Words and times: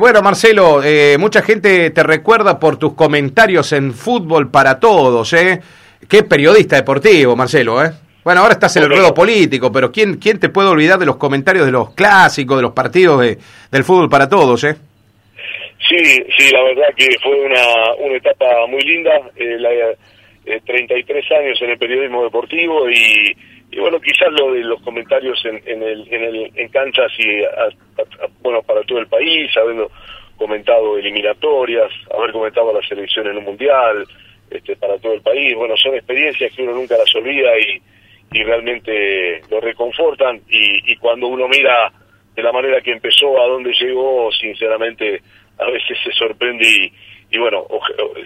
Bueno, 0.00 0.22
Marcelo, 0.22 0.80
eh, 0.84 1.16
mucha 1.18 1.42
gente 1.42 1.90
te 1.90 2.04
recuerda 2.04 2.60
por 2.60 2.78
tus 2.78 2.94
comentarios 2.94 3.72
en 3.72 3.92
Fútbol 3.92 4.48
para 4.48 4.78
Todos, 4.78 5.32
¿eh? 5.32 5.58
Qué 6.08 6.22
periodista 6.22 6.76
deportivo, 6.76 7.34
Marcelo, 7.34 7.84
¿eh? 7.84 7.90
Bueno, 8.22 8.42
ahora 8.42 8.52
estás 8.52 8.76
en 8.76 8.84
el 8.84 8.90
ruedo 8.90 9.12
político, 9.12 9.72
pero 9.72 9.90
¿quién, 9.90 10.18
¿quién 10.18 10.38
te 10.38 10.50
puede 10.50 10.68
olvidar 10.68 11.00
de 11.00 11.06
los 11.06 11.16
comentarios 11.16 11.66
de 11.66 11.72
los 11.72 11.96
clásicos, 11.96 12.58
de 12.58 12.62
los 12.62 12.74
partidos 12.74 13.20
de, 13.22 13.38
del 13.72 13.82
Fútbol 13.82 14.08
para 14.08 14.28
Todos, 14.28 14.62
eh? 14.62 14.76
Sí, 15.88 15.96
sí, 16.38 16.48
la 16.52 16.62
verdad 16.62 16.94
que 16.96 17.08
fue 17.20 17.34
una, 17.40 17.94
una 17.98 18.16
etapa 18.18 18.68
muy 18.68 18.82
linda, 18.82 19.10
eh, 19.34 19.58
la, 19.58 19.70
eh, 20.48 20.60
33 20.64 21.24
años 21.32 21.60
en 21.60 21.70
el 21.70 21.78
periodismo 21.78 22.22
deportivo 22.22 22.88
y 22.88 23.36
y 23.70 23.78
bueno, 23.80 24.00
quizás 24.00 24.32
lo 24.32 24.52
de 24.52 24.64
los 24.64 24.80
comentarios 24.82 25.44
en, 25.44 25.60
en, 25.66 25.82
el, 25.82 26.12
en, 26.12 26.24
el, 26.24 26.52
en 26.54 26.68
canchas 26.68 27.12
y, 27.18 27.42
bueno, 28.40 28.62
para 28.62 28.82
todo 28.82 28.98
el 28.98 29.06
país, 29.08 29.54
habiendo 29.56 29.90
comentado 30.36 30.96
eliminatorias, 30.96 31.90
haber 32.16 32.32
comentado 32.32 32.72
la 32.72 32.86
selección 32.86 33.26
en 33.26 33.38
un 33.38 33.44
mundial, 33.44 34.06
este, 34.50 34.76
para 34.76 34.96
todo 34.98 35.12
el 35.12 35.20
país, 35.20 35.54
bueno, 35.54 35.76
son 35.76 35.94
experiencias 35.94 36.52
que 36.54 36.62
uno 36.62 36.72
nunca 36.72 36.96
las 36.96 37.14
olvida 37.14 37.50
y, 37.58 37.82
y 38.32 38.42
realmente 38.42 39.42
lo 39.50 39.60
reconfortan. 39.60 40.40
Y, 40.48 40.92
y 40.92 40.96
cuando 40.96 41.26
uno 41.26 41.46
mira 41.48 41.92
de 42.34 42.42
la 42.42 42.52
manera 42.52 42.80
que 42.80 42.92
empezó, 42.92 43.38
a 43.42 43.48
dónde 43.48 43.72
llegó, 43.72 44.30
sinceramente 44.32 45.20
a 45.58 45.66
veces 45.66 45.98
se 46.04 46.12
sorprende 46.12 46.66
y, 46.66 46.92
y 47.30 47.38
bueno, 47.38 47.66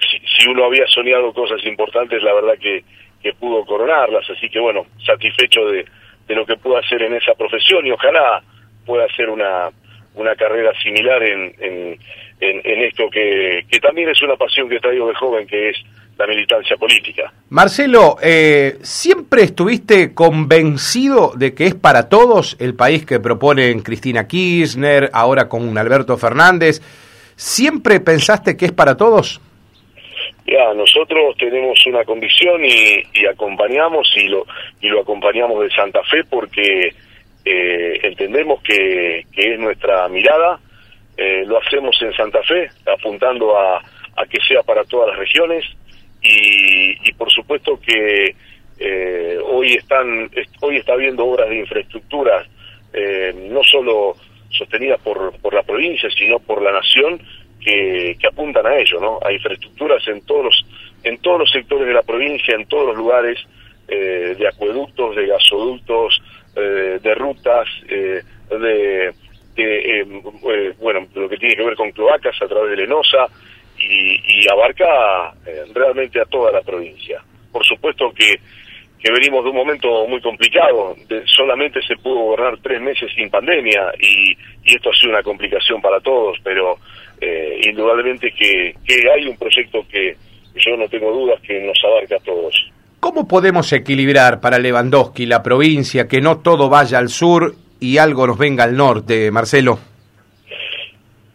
si, 0.08 0.20
si 0.20 0.48
uno 0.48 0.66
había 0.66 0.86
soñado 0.86 1.32
cosas 1.32 1.64
importantes, 1.64 2.22
la 2.22 2.34
verdad 2.34 2.54
que 2.60 2.84
que 3.22 3.32
pudo 3.34 3.64
coronarlas, 3.64 4.28
así 4.28 4.48
que 4.48 4.58
bueno, 4.60 4.86
satisfecho 5.04 5.66
de, 5.66 5.84
de 6.26 6.34
lo 6.34 6.44
que 6.44 6.56
pudo 6.56 6.76
hacer 6.76 7.02
en 7.02 7.14
esa 7.14 7.34
profesión 7.34 7.86
y 7.86 7.90
ojalá 7.92 8.42
pueda 8.84 9.04
hacer 9.04 9.30
una, 9.30 9.70
una 10.14 10.34
carrera 10.34 10.72
similar 10.82 11.22
en, 11.22 11.54
en, 11.58 11.98
en, 12.40 12.82
esto 12.84 13.08
que, 13.10 13.64
que 13.70 13.78
también 13.78 14.08
es 14.08 14.20
una 14.22 14.36
pasión 14.36 14.68
que 14.68 14.80
traigo 14.80 15.08
de 15.08 15.14
joven, 15.14 15.46
que 15.46 15.70
es 15.70 15.76
la 16.18 16.26
militancia 16.26 16.76
política. 16.76 17.32
Marcelo, 17.50 18.16
eh, 18.22 18.78
¿siempre 18.82 19.42
estuviste 19.42 20.12
convencido 20.12 21.32
de 21.36 21.54
que 21.54 21.66
es 21.66 21.74
para 21.74 22.08
todos 22.08 22.56
el 22.60 22.74
país 22.74 23.06
que 23.06 23.20
proponen 23.20 23.80
Cristina 23.80 24.26
Kirchner, 24.26 25.10
ahora 25.12 25.48
con 25.48 25.76
Alberto 25.78 26.18
Fernández? 26.18 26.80
¿Siempre 27.36 28.00
pensaste 28.00 28.56
que 28.56 28.66
es 28.66 28.72
para 28.72 28.96
todos? 28.96 29.40
Ya, 30.46 30.74
nosotros 30.74 31.36
tenemos 31.36 31.84
una 31.86 32.04
condición 32.04 32.64
y, 32.64 33.26
acompañamos 33.26 34.12
y 34.16 34.26
lo 34.26 34.44
y 34.80 34.88
lo 34.88 35.00
acompañamos 35.00 35.62
de 35.62 35.70
Santa 35.70 36.02
Fe 36.02 36.24
porque 36.28 36.92
eh, 37.44 38.00
entendemos 38.02 38.60
que, 38.62 39.24
que, 39.32 39.54
es 39.54 39.58
nuestra 39.60 40.08
mirada, 40.08 40.58
eh, 41.16 41.44
lo 41.46 41.58
hacemos 41.58 41.96
en 42.02 42.12
Santa 42.14 42.42
Fe 42.42 42.68
apuntando 42.86 43.56
a, 43.56 43.78
a, 43.78 44.26
que 44.26 44.38
sea 44.46 44.62
para 44.62 44.84
todas 44.84 45.10
las 45.10 45.18
regiones. 45.18 45.64
Y, 46.20 47.08
y 47.08 47.12
por 47.14 47.30
supuesto 47.30 47.78
que 47.80 48.34
eh, 48.78 49.38
hoy 49.44 49.74
están 49.74 50.30
hoy 50.60 50.76
está 50.78 50.94
habiendo 50.94 51.24
obras 51.24 51.48
de 51.48 51.58
infraestructura 51.58 52.44
eh, 52.92 53.32
no 53.50 53.62
solo 53.62 54.16
sostenidas 54.50 55.00
por, 55.02 55.38
por 55.38 55.54
la 55.54 55.62
provincia 55.62 56.08
sino 56.10 56.38
por 56.40 56.62
la 56.62 56.72
nación 56.72 57.20
que, 57.64 58.16
que, 58.18 58.26
apuntan 58.26 58.66
a 58.66 58.76
ello, 58.76 59.00
¿no? 59.00 59.18
A 59.24 59.32
infraestructuras 59.32 60.06
en 60.08 60.24
todos 60.24 60.44
los, 60.44 60.66
en 61.04 61.18
todos 61.18 61.40
los 61.40 61.50
sectores 61.50 61.86
de 61.86 61.94
la 61.94 62.02
provincia, 62.02 62.54
en 62.54 62.66
todos 62.66 62.88
los 62.88 62.96
lugares, 62.96 63.38
eh, 63.88 64.34
de 64.38 64.48
acueductos, 64.48 65.16
de 65.16 65.26
gasoductos, 65.26 66.22
eh, 66.56 66.98
de 67.02 67.14
rutas, 67.14 67.68
eh, 67.88 68.22
de, 68.50 69.12
de 69.56 70.00
eh, 70.00 70.06
eh, 70.44 70.74
bueno, 70.78 71.06
lo 71.14 71.28
que 71.28 71.36
tiene 71.36 71.56
que 71.56 71.64
ver 71.64 71.76
con 71.76 71.90
cloacas 71.92 72.40
a 72.40 72.46
través 72.46 72.70
de 72.70 72.76
Lenosa 72.76 73.26
y, 73.78 74.42
y 74.42 74.50
abarca 74.50 75.34
eh, 75.46 75.64
realmente 75.74 76.20
a 76.20 76.24
toda 76.24 76.52
la 76.52 76.62
provincia. 76.62 77.22
Por 77.50 77.64
supuesto 77.64 78.12
que 78.12 78.36
que 79.02 79.10
venimos 79.10 79.42
de 79.42 79.50
un 79.50 79.56
momento 79.56 80.06
muy 80.06 80.20
complicado, 80.20 80.94
de, 81.08 81.26
solamente 81.26 81.82
se 81.82 81.96
pudo 81.96 82.20
gobernar 82.20 82.58
tres 82.62 82.80
meses 82.80 83.10
sin 83.16 83.28
pandemia 83.28 83.92
y, 83.98 84.30
y 84.64 84.76
esto 84.76 84.90
ha 84.90 84.94
sido 84.94 85.10
una 85.10 85.24
complicación 85.24 85.82
para 85.82 85.98
todos, 85.98 86.38
pero 86.44 86.76
eh, 87.22 87.60
indudablemente 87.68 88.32
que, 88.32 88.74
que 88.84 88.94
hay 89.14 89.26
un 89.26 89.36
proyecto 89.36 89.86
que 89.88 90.16
yo 90.56 90.76
no 90.76 90.88
tengo 90.88 91.12
dudas 91.12 91.40
que 91.40 91.60
nos 91.60 91.78
abarca 91.84 92.16
a 92.16 92.20
todos. 92.20 92.54
¿Cómo 92.98 93.26
podemos 93.26 93.72
equilibrar 93.72 94.40
para 94.40 94.58
Lewandowski 94.58 95.26
la 95.26 95.42
provincia, 95.42 96.08
que 96.08 96.20
no 96.20 96.40
todo 96.40 96.68
vaya 96.68 96.98
al 96.98 97.08
sur 97.08 97.54
y 97.80 97.98
algo 97.98 98.26
nos 98.26 98.38
venga 98.38 98.64
al 98.64 98.76
norte, 98.76 99.30
Marcelo? 99.30 99.78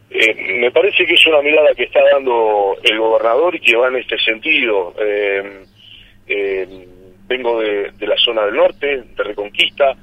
Eh, 0.09 0.59
me 0.59 0.71
parece 0.71 1.05
que 1.05 1.13
es 1.13 1.27
una 1.27 1.41
mirada 1.41 1.69
que 1.75 1.83
está 1.83 1.99
dando 2.11 2.75
el 2.83 2.99
gobernador 2.99 3.55
y 3.55 3.59
que 3.59 3.77
va 3.77 3.87
en 3.87 3.97
este 3.97 4.17
sentido. 4.17 4.93
Eh, 4.99 5.63
eh, 6.27 6.67
vengo 7.27 7.59
de, 7.61 7.91
de, 7.91 8.07
la 8.07 8.15
zona 8.17 8.45
del 8.45 8.55
norte, 8.55 9.03
de 9.15 9.23
Reconquista, 9.23 9.95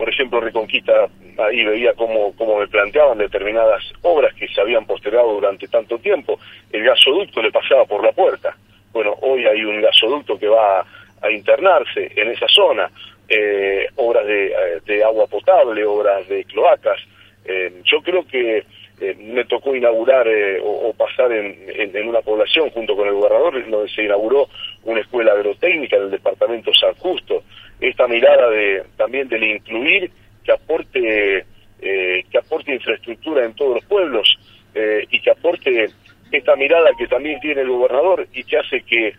por 0.00 0.08
ejemplo, 0.08 0.40
Reconquista, 0.40 1.10
ahí 1.36 1.62
veía 1.62 1.92
cómo, 1.92 2.34
cómo 2.34 2.58
me 2.58 2.66
planteaban 2.68 3.18
determinadas 3.18 3.82
obras 4.00 4.32
que 4.32 4.48
se 4.48 4.58
habían 4.58 4.86
postergado 4.86 5.34
durante 5.34 5.68
tanto 5.68 5.98
tiempo. 5.98 6.40
El 6.72 6.84
gasoducto 6.84 7.42
le 7.42 7.52
pasaba 7.52 7.84
por 7.84 8.02
la 8.02 8.10
puerta. 8.12 8.56
Bueno, 8.94 9.14
hoy 9.20 9.44
hay 9.44 9.62
un 9.62 9.82
gasoducto 9.82 10.38
que 10.38 10.48
va 10.48 10.86
a, 11.20 11.30
internarse 11.30 12.12
en 12.16 12.30
esa 12.30 12.48
zona, 12.48 12.90
eh, 13.28 13.88
obras 13.96 14.26
de, 14.26 14.80
de, 14.86 15.04
agua 15.04 15.26
potable, 15.26 15.84
obras 15.84 16.26
de 16.30 16.44
cloacas. 16.44 16.98
Eh, 17.44 17.82
yo 17.84 18.00
creo 18.00 18.26
que 18.26 18.64
eh, 19.02 19.16
me 19.18 19.44
tocó 19.44 19.76
inaugurar 19.76 20.26
eh, 20.28 20.60
o, 20.64 20.94
pasar 20.94 21.30
en, 21.30 21.58
en, 21.68 21.94
en, 21.94 22.08
una 22.08 22.22
población 22.22 22.70
junto 22.70 22.96
con 22.96 23.06
el 23.06 23.12
gobernador, 23.12 23.68
donde 23.68 23.90
se 23.90 24.04
inauguró 24.04 24.48
una 24.84 25.00
escuela 25.00 25.32
agrotécnica 25.32 25.96
en 25.96 26.04
el 26.04 26.10
departamento 26.10 26.72
San 26.72 26.94
Justo. 26.94 27.42
Esta 27.80 28.06
mirada 28.06 28.50
de 28.50 28.84
también 28.96 29.28
del 29.28 29.42
incluir 29.42 30.10
que 30.44 30.52
aporte 30.52 31.44
eh, 31.80 32.24
que 32.30 32.38
aporte 32.38 32.74
infraestructura 32.74 33.44
en 33.44 33.54
todos 33.54 33.76
los 33.76 33.84
pueblos 33.86 34.28
eh, 34.74 35.06
y 35.10 35.20
que 35.20 35.30
aporte 35.30 35.86
esta 36.30 36.54
mirada 36.56 36.90
que 36.98 37.06
también 37.06 37.40
tiene 37.40 37.62
el 37.62 37.68
gobernador 37.68 38.26
y 38.32 38.44
que 38.44 38.58
hace 38.58 38.82
que 38.82 39.14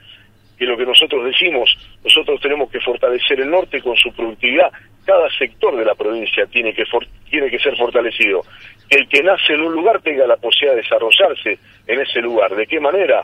que 0.62 0.68
lo 0.68 0.78
que 0.78 0.86
nosotros 0.86 1.26
decimos, 1.26 1.76
nosotros 2.04 2.40
tenemos 2.40 2.70
que 2.70 2.80
fortalecer 2.80 3.40
el 3.40 3.50
norte 3.50 3.82
con 3.82 3.98
su 3.98 4.14
productividad. 4.14 4.72
Cada 5.04 5.28
sector 5.32 5.76
de 5.76 5.84
la 5.84 5.96
provincia 5.96 6.46
tiene 6.46 6.72
que, 6.72 6.84
tiene 7.32 7.50
que 7.50 7.58
ser 7.58 7.76
fortalecido. 7.76 8.44
El 8.88 9.08
que 9.08 9.24
nace 9.24 9.54
en 9.54 9.62
un 9.62 9.74
lugar 9.74 10.04
tenga 10.04 10.28
la 10.28 10.36
posibilidad 10.36 10.76
de 10.76 10.84
desarrollarse 10.84 11.58
en 11.88 12.00
ese 12.00 12.22
lugar. 12.22 12.56
¿De 12.56 12.68
qué 12.68 12.80
manera? 12.80 13.24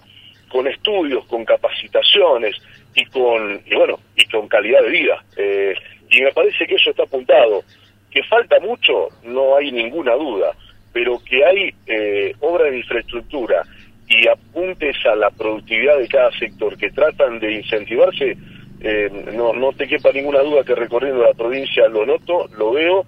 Con 0.50 0.66
estudios, 0.68 1.28
con 1.28 1.46
capacitaciones 1.46 2.56
y 2.97 3.06
con, 3.06 3.62
y 3.63 3.75
bueno, 3.75 4.00
y 4.16 4.25
con 4.25 4.47
calidad 4.47 4.81
de 4.81 4.90
vida. 4.90 5.24
Eh, 5.38 5.75
y 6.09 6.22
me 6.22 6.31
parece 6.31 6.66
que 6.66 6.75
eso 6.75 6.90
está 6.90 7.03
apuntado. 7.03 7.63
Que 8.09 8.24
falta 8.24 8.59
mucho, 8.59 9.09
no 9.24 9.56
hay 9.56 9.72
ninguna 9.72 10.16
duda, 10.16 10.56
pero 10.91 11.19
que 11.24 11.46
hay 11.46 11.74
eh, 11.85 12.34
obras 12.40 12.72
de 12.72 12.78
infraestructura 12.78 13.62
y 14.08 14.28
apuntes 14.28 14.96
a 15.06 15.16
la 15.16 15.30
productividad 15.30 16.00
de 16.00 16.08
cada 16.08 16.31
sector 16.40 16.75
que 16.75 16.90
tratan 16.90 17.40
de 17.40 17.53
incentivarse, 17.53 18.35
eh, 18.81 19.09
no, 19.34 19.53
no 19.53 19.74
te 19.74 19.88
quepa 19.88 20.12
ninguna 20.12 20.40
duda 20.40 20.64
que 20.64 20.74
recorriendo 20.74 21.22
la 21.22 21.34
provincia 21.34 21.88
lo 21.88 22.03
noto, 22.03 22.47
lo 22.58 22.72
veo 22.72 23.06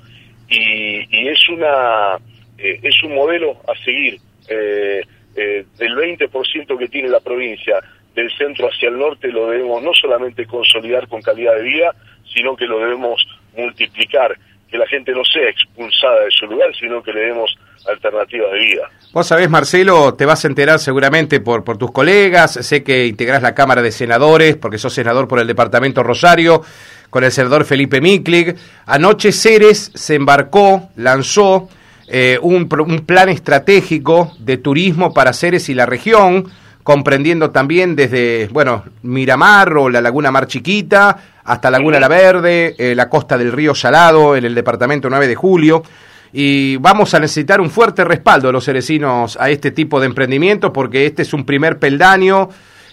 y, 0.50 1.27
es 1.27 1.50
una 1.50 2.17
eh, 2.59 2.79
es 2.83 3.03
un 3.03 3.16
modelo 3.16 3.57
a 3.67 3.75
seguir. 3.83 4.19
El 4.50 5.95
20% 5.95 6.77
que 6.77 6.88
tiene 6.89 7.07
la 7.07 7.21
provincia 7.21 7.79
del 8.15 8.31
centro 8.37 8.67
hacia 8.67 8.89
el 8.89 8.97
norte 8.97 9.29
lo 9.29 9.49
debemos 9.49 9.81
no 9.83 9.91
solamente 9.93 10.45
consolidar 10.45 11.07
con 11.07 11.21
calidad 11.21 11.55
de 11.55 11.63
vida, 11.63 11.95
sino 12.33 12.55
que 12.55 12.65
lo 12.65 12.79
debemos 12.79 13.25
multiplicar 13.55 14.37
que 14.69 14.77
la 14.77 14.87
gente 14.87 15.11
no 15.13 15.23
sea 15.23 15.49
expulsada 15.49 16.25
de 16.25 16.31
su 16.31 16.45
lugar, 16.45 16.69
sino 16.79 17.01
que 17.01 17.11
le 17.11 17.21
demos 17.21 17.55
alternativas 17.89 18.51
de 18.51 18.59
vida. 18.59 18.89
Vos 19.11 19.25
sabés, 19.25 19.49
Marcelo, 19.49 20.13
te 20.13 20.25
vas 20.25 20.45
a 20.45 20.47
enterar 20.47 20.79
seguramente 20.79 21.39
por, 21.39 21.63
por 21.63 21.77
tus 21.77 21.91
colegas, 21.91 22.53
sé 22.53 22.83
que 22.83 23.07
integrás 23.07 23.41
la 23.41 23.56
Cámara 23.56 23.81
de 23.81 23.91
Senadores, 23.91 24.57
porque 24.57 24.77
sos 24.77 24.94
senador 24.94 25.27
por 25.27 25.39
el 25.39 25.47
Departamento 25.47 26.03
Rosario, 26.03 26.62
con 27.09 27.23
el 27.23 27.31
senador 27.31 27.65
Felipe 27.65 28.01
Miklig. 28.01 28.55
Anoche 28.85 29.31
Ceres 29.31 29.91
se 29.95 30.15
embarcó, 30.15 30.89
lanzó 30.95 31.67
eh, 32.07 32.38
un, 32.41 32.69
un 32.88 33.05
plan 33.05 33.29
estratégico 33.29 34.33
de 34.38 34.57
turismo 34.57 35.13
para 35.13 35.33
Ceres 35.33 35.69
y 35.69 35.73
la 35.73 35.88
región, 35.88 36.51
comprendiendo 36.83 37.51
también 37.51 37.95
desde, 37.95 38.47
bueno, 38.51 38.83
Miramar 39.03 39.77
o 39.77 39.89
la 39.89 40.01
Laguna 40.01 40.31
Mar 40.31 40.47
Chiquita, 40.47 41.17
hasta 41.43 41.71
Laguna 41.71 41.99
La 41.99 42.07
Verde, 42.07 42.75
eh, 42.77 42.95
la 42.95 43.09
costa 43.09 43.37
del 43.37 43.51
río 43.51 43.75
Salado, 43.75 44.35
en 44.35 44.45
el 44.45 44.55
departamento 44.55 45.09
9 45.09 45.27
de 45.27 45.35
julio. 45.35 45.83
Y 46.31 46.77
vamos 46.77 47.13
a 47.13 47.19
necesitar 47.19 47.59
un 47.59 47.69
fuerte 47.69 48.03
respaldo 48.03 48.47
de 48.47 48.53
los 48.53 48.63
cerecinos 48.63 49.37
a 49.39 49.49
este 49.49 49.71
tipo 49.71 49.99
de 49.99 50.05
emprendimiento 50.05 50.71
porque 50.71 51.05
este 51.07 51.23
es 51.23 51.33
un 51.33 51.43
primer 51.43 51.79
peldaño 51.79 52.49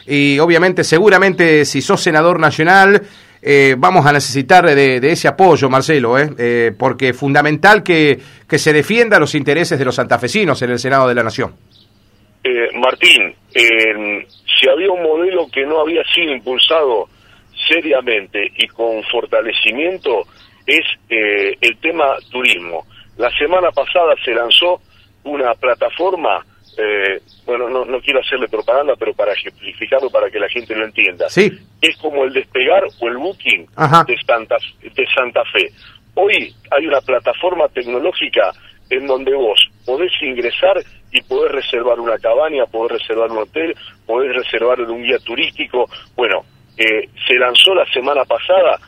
y 0.06 0.38
obviamente 0.38 0.84
seguramente 0.84 1.66
si 1.66 1.82
sos 1.82 2.00
senador 2.02 2.40
nacional 2.40 3.02
eh, 3.42 3.76
vamos 3.78 4.06
a 4.06 4.12
necesitar 4.12 4.66
de, 4.66 4.96
ese 5.02 5.28
apoyo, 5.28 5.68
Marcelo, 5.68 6.18
¿eh? 6.18 6.32
¿eh? 6.38 6.74
porque 6.76 7.10
es 7.10 7.16
fundamental 7.16 7.82
que, 7.82 8.18
que 8.48 8.58
se 8.58 8.72
defienda 8.72 9.20
los 9.20 9.34
intereses 9.34 9.78
de 9.78 9.84
los 9.84 9.94
santafesinos 9.94 10.60
en 10.62 10.70
el 10.70 10.78
Senado 10.78 11.06
de 11.06 11.14
la 11.14 11.22
Nación. 11.22 11.52
Eh, 12.48 12.68
Martín, 12.74 13.34
si 13.52 14.68
había 14.68 14.90
un 14.90 15.02
modelo 15.02 15.48
que 15.50 15.66
no 15.66 15.80
había 15.80 16.04
sido 16.14 16.32
impulsado 16.32 17.08
seriamente 17.68 18.52
y 18.56 18.68
con 18.68 19.02
fortalecimiento, 19.04 20.22
es 20.66 20.84
el 21.08 21.76
tema 21.78 22.16
turismo. 22.30 22.86
La 23.16 23.30
semana 23.30 23.70
pasada 23.70 24.14
se 24.24 24.32
lanzó 24.32 24.80
una 25.24 25.54
plataforma 25.54 26.44
eh, 26.76 27.22
bueno, 27.46 27.70
no, 27.70 27.84
no 27.84 28.00
quiero 28.00 28.20
hacerle 28.20 28.48
propaganda, 28.48 28.94
pero 28.98 29.14
para 29.14 29.32
ejemplificarlo, 29.32 30.10
para 30.10 30.30
que 30.30 30.38
la 30.38 30.48
gente 30.48 30.74
lo 30.74 30.84
entienda. 30.84 31.28
Sí. 31.30 31.50
Es 31.80 31.96
como 31.96 32.24
el 32.24 32.32
despegar 32.32 32.84
o 33.00 33.08
el 33.08 33.16
booking 33.16 33.66
de 34.06 34.16
Santa, 34.26 34.56
de 34.82 35.06
Santa 35.14 35.42
Fe. 35.52 35.70
Hoy 36.14 36.54
hay 36.70 36.86
una 36.86 37.00
plataforma 37.00 37.68
tecnológica 37.68 38.52
en 38.90 39.06
donde 39.06 39.34
vos 39.34 39.58
podés 39.86 40.12
ingresar 40.20 40.76
y 41.16 41.22
podés 41.22 41.52
reservar 41.52 41.98
una 41.98 42.18
cabaña, 42.18 42.66
podés 42.66 43.00
reservar 43.00 43.30
un 43.30 43.38
hotel, 43.38 43.74
podés 44.04 44.36
reservar 44.36 44.80
un 44.82 45.02
guía 45.02 45.18
turístico. 45.18 45.88
Bueno, 46.14 46.44
eh, 46.76 47.08
se 47.26 47.34
lanzó 47.34 47.74
la 47.74 47.86
semana 47.86 48.24
pasada 48.24 48.78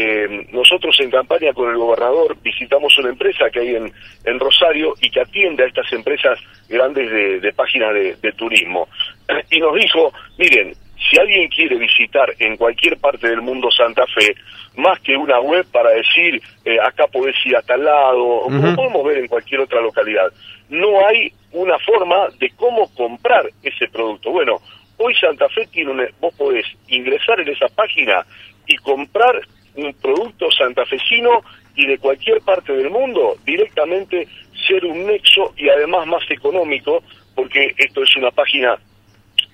eh, 0.00 0.46
nosotros 0.52 0.96
en 1.00 1.10
campaña 1.10 1.52
con 1.52 1.68
el 1.70 1.76
gobernador 1.76 2.36
visitamos 2.40 2.96
una 2.98 3.08
empresa 3.08 3.50
que 3.50 3.58
hay 3.58 3.74
en, 3.74 3.92
en 4.24 4.38
Rosario 4.38 4.94
y 5.00 5.10
que 5.10 5.20
atiende 5.20 5.64
a 5.64 5.66
estas 5.66 5.92
empresas 5.92 6.38
grandes 6.68 7.10
de, 7.42 7.52
páginas 7.52 7.92
de, 7.94 8.32
turismo. 8.36 8.86
Y 9.50 9.58
nos 9.58 9.74
dijo, 9.74 10.12
miren, 10.38 10.72
si 10.98 11.18
alguien 11.18 11.48
quiere 11.48 11.76
visitar 11.76 12.34
en 12.38 12.56
cualquier 12.56 12.98
parte 12.98 13.28
del 13.28 13.40
mundo 13.40 13.70
Santa 13.70 14.06
Fe, 14.06 14.34
más 14.76 14.98
que 15.00 15.16
una 15.16 15.40
web 15.40 15.66
para 15.72 15.90
decir, 15.90 16.40
eh, 16.64 16.78
acá 16.80 17.06
podés 17.06 17.34
ir 17.46 17.56
a 17.56 17.62
tal 17.62 17.84
lado, 17.84 18.42
como 18.42 18.76
podemos 18.76 19.04
ver 19.04 19.18
en 19.18 19.28
cualquier 19.28 19.60
otra 19.60 19.80
localidad, 19.80 20.32
no 20.68 21.06
hay 21.06 21.32
una 21.52 21.78
forma 21.78 22.28
de 22.38 22.50
cómo 22.50 22.92
comprar 22.94 23.48
ese 23.62 23.88
producto. 23.88 24.30
Bueno, 24.30 24.60
hoy 24.98 25.14
Santa 25.14 25.48
Fe 25.48 25.66
tiene 25.68 25.90
una, 25.90 26.06
vos 26.20 26.34
podés 26.36 26.66
ingresar 26.88 27.40
en 27.40 27.48
esa 27.48 27.68
página 27.68 28.24
y 28.66 28.76
comprar 28.76 29.40
un 29.76 29.94
producto 29.94 30.50
santafesino 30.50 31.42
y 31.76 31.86
de 31.86 31.98
cualquier 31.98 32.40
parte 32.40 32.72
del 32.72 32.90
mundo, 32.90 33.36
directamente 33.44 34.26
ser 34.66 34.84
un 34.84 35.06
nexo 35.06 35.54
y 35.56 35.68
además 35.68 36.06
más 36.06 36.28
económico, 36.30 37.02
porque 37.34 37.72
esto 37.78 38.02
es 38.02 38.16
una 38.16 38.30
página 38.32 38.76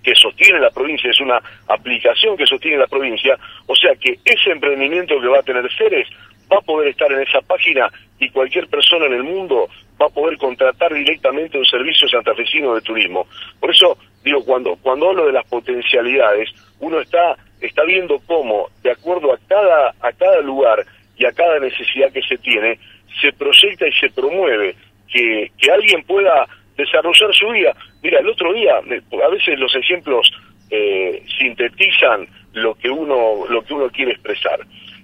que 0.04 0.14
sostiene 0.14 0.60
la 0.60 0.70
provincia, 0.70 1.10
es 1.10 1.20
una 1.20 1.40
aplicación 1.68 2.36
que 2.36 2.46
sostiene 2.46 2.76
la 2.76 2.86
provincia, 2.86 3.36
o 3.66 3.74
sea 3.74 3.94
que 3.96 4.18
ese 4.24 4.50
emprendimiento 4.50 5.18
que 5.20 5.28
va 5.28 5.38
a 5.38 5.42
tener 5.42 5.68
Ceres 5.76 6.06
va 6.52 6.58
a 6.58 6.60
poder 6.60 6.88
estar 6.88 7.10
en 7.10 7.22
esa 7.22 7.40
página 7.40 7.88
y 8.18 8.28
cualquier 8.28 8.68
persona 8.68 9.06
en 9.06 9.14
el 9.14 9.22
mundo 9.24 9.68
va 10.00 10.06
a 10.06 10.10
poder 10.10 10.36
contratar 10.36 10.92
directamente 10.92 11.56
un 11.56 11.64
servicio 11.64 12.06
santafesino 12.08 12.74
de 12.74 12.82
turismo. 12.82 13.26
Por 13.58 13.70
eso 13.70 13.96
digo, 14.22 14.44
cuando, 14.44 14.76
cuando 14.76 15.08
hablo 15.08 15.26
de 15.26 15.32
las 15.32 15.46
potencialidades, 15.46 16.50
uno 16.80 17.00
está 17.00 17.36
está 17.60 17.84
viendo 17.84 18.20
cómo, 18.26 18.68
de 18.82 18.90
acuerdo 18.90 19.32
a 19.32 19.38
cada, 19.48 19.94
a 20.00 20.12
cada 20.12 20.40
lugar 20.40 20.84
y 21.16 21.24
a 21.24 21.32
cada 21.32 21.58
necesidad 21.58 22.12
que 22.12 22.22
se 22.22 22.36
tiene, 22.38 22.78
se 23.20 23.32
proyecta 23.32 23.88
y 23.88 23.92
se 23.92 24.10
promueve 24.10 24.74
que, 25.08 25.50
que 25.58 25.70
alguien 25.70 26.02
pueda 26.04 26.46
desarrollar 26.76 27.32
su 27.34 27.48
vida. 27.48 27.74
Mira, 28.04 28.20
el 28.20 28.28
otro 28.28 28.52
día, 28.52 28.76
a 28.76 29.28
veces 29.30 29.58
los 29.58 29.74
ejemplos 29.74 30.30
eh, 30.70 31.22
sintetizan 31.38 32.28
lo 32.52 32.74
que 32.74 32.90
uno 32.90 33.46
lo 33.48 33.62
que 33.62 33.72
uno 33.72 33.88
quiere 33.88 34.12
expresar. 34.12 34.60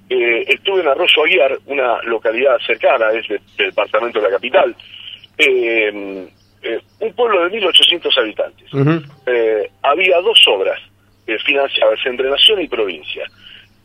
Eh, 0.08 0.44
estuve 0.46 0.82
en 0.82 0.88
Arroyo 0.88 1.24
Aguiar, 1.24 1.58
una 1.64 2.02
localidad 2.02 2.58
cercana, 2.66 3.10
es 3.12 3.26
del 3.28 3.40
departamento 3.56 4.20
de 4.20 4.24
la 4.26 4.34
capital, 4.34 4.76
eh, 5.38 5.90
un 7.00 7.12
pueblo 7.14 7.48
de 7.48 7.58
1.800 7.58 8.18
habitantes. 8.18 8.68
había 9.82 10.20
dos 10.20 10.46
obras 10.48 10.78
eh, 11.26 11.38
financiadas 11.38 11.98
entre 12.04 12.28
nación 12.28 12.60
y 12.60 12.68
provincia. 12.68 13.24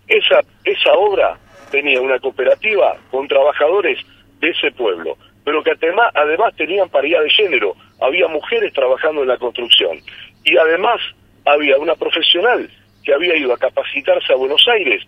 Esa, 0.07 0.41
esa 0.65 0.91
obra 0.93 1.37
tenía 1.71 2.01
una 2.01 2.19
cooperativa 2.19 2.97
con 3.09 3.27
trabajadores 3.27 3.99
de 4.39 4.49
ese 4.49 4.71
pueblo, 4.71 5.15
pero 5.45 5.63
que 5.63 5.71
además, 5.71 6.11
además 6.15 6.53
tenían 6.55 6.89
paridad 6.89 7.21
de 7.21 7.29
género, 7.29 7.75
había 8.01 8.27
mujeres 8.27 8.73
trabajando 8.73 9.21
en 9.21 9.29
la 9.29 9.37
construcción 9.37 9.99
y 10.43 10.57
además 10.57 10.99
había 11.45 11.77
una 11.77 11.95
profesional 11.95 12.69
que 13.03 13.13
había 13.13 13.35
ido 13.37 13.53
a 13.53 13.57
capacitarse 13.57 14.33
a 14.33 14.35
Buenos 14.35 14.65
Aires 14.67 15.03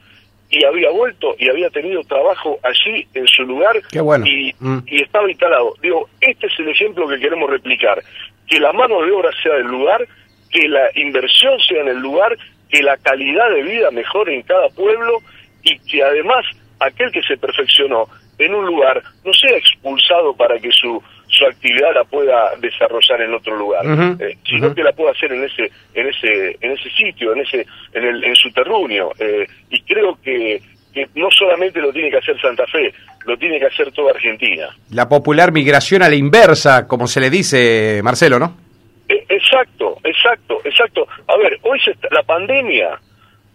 y 0.49 0.63
había 0.63 0.89
vuelto 0.91 1.35
y 1.37 1.49
había 1.49 1.69
tenido 1.69 2.01
trabajo 2.03 2.59
allí 2.63 3.05
en 3.13 3.27
su 3.27 3.43
lugar 3.43 3.75
y, 4.25 4.53
mm. 4.57 4.79
y, 4.85 5.01
estaba 5.01 5.29
instalado. 5.29 5.73
Digo, 5.81 6.07
este 6.21 6.47
es 6.47 6.53
el 6.59 6.69
ejemplo 6.69 7.07
que 7.07 7.19
queremos 7.19 7.49
replicar, 7.49 8.01
que 8.47 8.59
la 8.59 8.71
mano 8.71 9.01
de 9.01 9.11
obra 9.11 9.29
sea 9.43 9.55
del 9.55 9.67
lugar 9.67 10.07
que 10.49 10.67
la 10.67 10.89
inversión 10.95 11.59
sea 11.59 11.81
en 11.81 11.89
el 11.89 11.99
lugar, 11.99 12.37
que 12.69 12.81
la 12.81 12.97
calidad 12.97 13.49
de 13.49 13.63
vida 13.63 13.91
mejore 13.91 14.35
en 14.35 14.43
cada 14.43 14.69
pueblo 14.69 15.19
y 15.63 15.77
que 15.79 16.03
además 16.03 16.45
aquel 16.79 17.11
que 17.11 17.21
se 17.23 17.37
perfeccionó 17.37 18.07
en 18.37 18.53
un 18.53 18.65
lugar 18.65 19.01
no 19.25 19.33
sea 19.33 19.57
expulsado 19.57 20.35
para 20.35 20.59
que 20.59 20.71
su 20.71 21.01
su 21.37 21.45
actividad 21.45 21.93
la 21.93 22.03
pueda 22.03 22.55
desarrollar 22.59 23.21
en 23.21 23.33
otro 23.33 23.55
lugar, 23.55 23.85
eh, 24.19 24.37
sino 24.45 24.73
que 24.73 24.83
la 24.83 24.91
pueda 24.91 25.11
hacer 25.11 25.31
en 25.31 25.43
ese 25.43 25.71
en 25.93 26.07
ese 26.07 26.57
en 26.59 26.71
ese 26.71 26.89
sitio, 26.91 27.33
en 27.33 27.41
ese 27.41 27.65
en 27.93 28.03
el 28.03 28.23
en 28.23 28.35
su 28.35 28.51
terruño 28.51 29.09
eh, 29.19 29.45
y 29.69 29.81
creo 29.81 30.17
que 30.21 30.61
que 30.93 31.07
no 31.15 31.29
solamente 31.29 31.79
lo 31.79 31.91
tiene 31.91 32.09
que 32.09 32.17
hacer 32.17 32.39
Santa 32.41 32.65
Fe, 32.65 32.91
lo 33.25 33.37
tiene 33.37 33.59
que 33.59 33.67
hacer 33.67 33.91
toda 33.91 34.11
Argentina. 34.11 34.69
La 34.91 35.07
popular 35.07 35.51
migración 35.51 36.01
a 36.01 36.09
la 36.09 36.15
inversa, 36.15 36.87
como 36.87 37.05
se 37.07 37.19
le 37.19 37.29
dice, 37.29 38.01
Marcelo, 38.03 38.39
¿no? 38.39 38.57
E, 39.07 39.25
exacto, 39.29 39.97
exacto, 40.03 40.59
exacto. 40.63 41.07
A 41.27 41.37
ver, 41.37 41.59
hoy 41.61 41.79
se 41.81 41.91
la 42.09 42.23
pandemia, 42.23 42.99